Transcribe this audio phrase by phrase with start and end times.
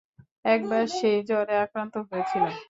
[0.45, 2.53] একবার সেই জ্বরে আক্রান্ত হয়েছিলাম!